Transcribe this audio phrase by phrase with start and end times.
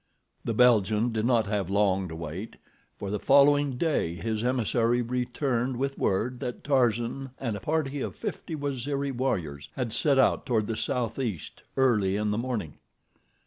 [0.43, 2.55] The Belgian did not have long to wait,
[2.97, 8.15] for the following day his emissary returned with word that Tarzan and a party of
[8.15, 12.79] fifty Waziri warriors had set out toward the southeast early in the morning.